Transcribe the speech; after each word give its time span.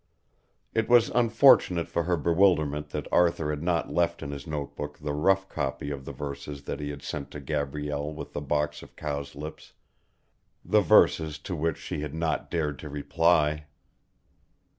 It 0.73 0.89
was 0.89 1.11
unfortunate 1.11 1.87
for 1.87 2.05
her 2.05 2.17
bewilderment 2.17 2.89
that 2.89 3.07
Arthur 3.11 3.51
had 3.51 3.61
not 3.61 3.93
left 3.93 4.23
in 4.23 4.31
his 4.31 4.47
notebook 4.47 4.97
the 4.97 5.13
rough 5.13 5.47
copy 5.47 5.91
of 5.91 6.05
the 6.05 6.11
verses 6.11 6.63
that 6.63 6.79
he 6.79 6.89
had 6.89 7.03
sent 7.03 7.29
to 7.29 7.39
Gabrielle 7.39 8.11
with 8.11 8.33
the 8.33 8.41
box 8.41 8.81
of 8.81 8.95
cowslips, 8.95 9.73
the 10.65 10.81
verses 10.81 11.37
to 11.37 11.55
which 11.55 11.77
she 11.77 11.99
had 11.99 12.15
not 12.15 12.49
dared 12.49 12.79
to 12.79 12.89
reply. 12.89 13.67